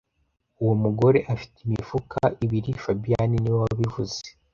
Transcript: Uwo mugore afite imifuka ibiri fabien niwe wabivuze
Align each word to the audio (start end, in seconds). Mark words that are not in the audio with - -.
Uwo 0.61 0.73
mugore 0.83 1.19
afite 1.33 1.57
imifuka 1.67 2.19
ibiri 2.45 2.71
fabien 2.83 3.31
niwe 3.41 3.57
wabivuze 3.63 4.17